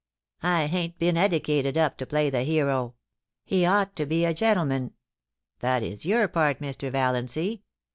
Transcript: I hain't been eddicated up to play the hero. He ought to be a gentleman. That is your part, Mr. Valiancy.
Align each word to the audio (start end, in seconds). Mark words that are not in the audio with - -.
I 0.41 0.65
hain't 0.65 0.97
been 0.97 1.15
eddicated 1.15 1.77
up 1.77 1.95
to 1.99 2.07
play 2.07 2.31
the 2.31 2.41
hero. 2.41 2.95
He 3.45 3.67
ought 3.67 3.95
to 3.97 4.07
be 4.07 4.25
a 4.25 4.33
gentleman. 4.33 4.93
That 5.59 5.83
is 5.83 6.07
your 6.07 6.27
part, 6.27 6.57
Mr. 6.59 6.91
Valiancy. 6.91 7.61